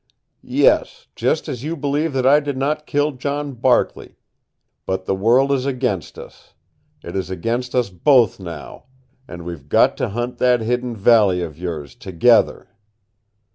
"Yes, 0.41 1.05
just 1.15 1.47
as 1.47 1.63
you 1.63 1.77
believe 1.77 2.11
that 2.13 2.25
I 2.25 2.39
did 2.39 2.57
not 2.57 2.87
kill 2.87 3.11
John 3.11 3.51
Barkley. 3.53 4.17
But 4.87 5.05
the 5.05 5.13
world 5.13 5.51
is 5.51 5.67
against 5.67 6.17
us. 6.17 6.55
It 7.03 7.15
is 7.15 7.29
against 7.29 7.75
us 7.75 7.91
both 7.91 8.39
now. 8.39 8.85
And 9.27 9.45
we've 9.45 9.69
got 9.69 9.95
to 9.97 10.09
hunt 10.09 10.39
that 10.39 10.61
hidden 10.61 10.95
valley 10.95 11.43
of 11.43 11.55
yours 11.59 11.93
together. 11.93 12.69